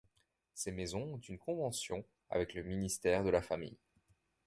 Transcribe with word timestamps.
Ces 0.55 0.71
maisons 0.71 1.13
ont 1.13 1.19
une 1.19 1.37
convention 1.37 2.03
avec 2.31 2.55
le 2.55 2.63
Ministère 2.63 3.23
de 3.23 3.29
la 3.29 3.43
famille. 3.43 3.77